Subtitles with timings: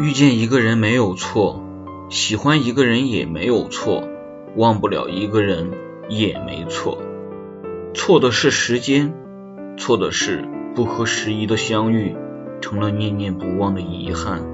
[0.00, 1.62] 遇见一个人没有错
[2.08, 4.08] 喜欢一个人也没有错
[4.56, 5.70] 忘不了一个人
[6.08, 6.98] 也没错。
[7.94, 9.12] 错的是时间
[9.76, 12.16] 错的是不合时宜的相遇
[12.62, 14.51] 成了念念不忘的遗憾。